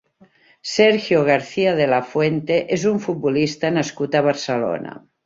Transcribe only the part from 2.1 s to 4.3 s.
Fuente és un futbolista nascut a